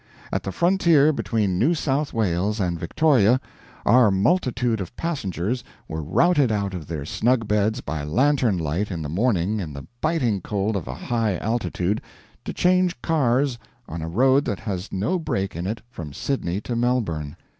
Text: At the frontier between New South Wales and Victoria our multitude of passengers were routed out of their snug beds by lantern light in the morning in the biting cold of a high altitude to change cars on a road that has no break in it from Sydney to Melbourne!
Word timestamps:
At 0.33 0.41
the 0.41 0.51
frontier 0.51 1.13
between 1.13 1.59
New 1.59 1.75
South 1.75 2.11
Wales 2.11 2.59
and 2.59 2.79
Victoria 2.79 3.39
our 3.85 4.09
multitude 4.09 4.81
of 4.81 4.95
passengers 4.95 5.63
were 5.87 6.01
routed 6.01 6.51
out 6.51 6.73
of 6.73 6.87
their 6.87 7.05
snug 7.05 7.47
beds 7.47 7.81
by 7.81 8.03
lantern 8.03 8.57
light 8.57 8.89
in 8.89 9.03
the 9.03 9.09
morning 9.09 9.59
in 9.59 9.73
the 9.73 9.85
biting 10.01 10.41
cold 10.41 10.75
of 10.75 10.87
a 10.87 10.95
high 10.95 11.37
altitude 11.37 12.01
to 12.45 12.51
change 12.51 12.99
cars 13.03 13.59
on 13.87 14.01
a 14.01 14.09
road 14.09 14.43
that 14.45 14.61
has 14.61 14.91
no 14.91 15.19
break 15.19 15.55
in 15.55 15.67
it 15.67 15.81
from 15.91 16.13
Sydney 16.13 16.61
to 16.61 16.75
Melbourne! 16.75 17.35